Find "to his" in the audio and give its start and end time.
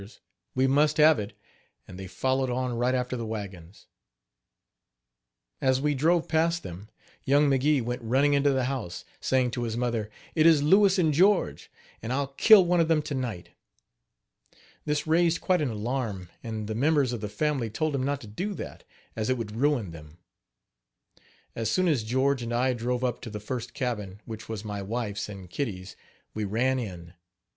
9.51-9.77